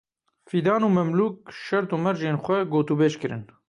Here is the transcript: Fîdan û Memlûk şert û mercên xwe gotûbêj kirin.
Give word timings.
Fîdan 0.49 0.81
û 0.87 0.89
Memlûk 0.97 1.35
şert 1.63 1.89
û 1.95 1.97
mercên 2.05 2.37
xwe 2.43 2.59
gotûbêj 2.73 3.13
kirin. 3.21 3.43